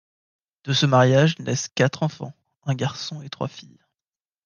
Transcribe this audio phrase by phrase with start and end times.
[0.63, 3.85] De ce mariage naissent quatre enfants, un garçon et trois filles.